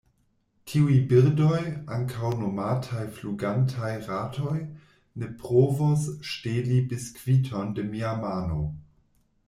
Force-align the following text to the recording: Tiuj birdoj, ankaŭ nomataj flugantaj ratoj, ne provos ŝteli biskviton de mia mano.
Tiuj 0.69 0.95
birdoj, 1.09 1.59
ankaŭ 1.97 2.31
nomataj 2.39 3.03
flugantaj 3.19 3.91
ratoj, 4.07 4.57
ne 5.25 5.31
provos 5.43 6.09
ŝteli 6.31 6.83
biskviton 6.95 7.75
de 7.81 7.91
mia 7.95 8.17
mano. 8.29 8.63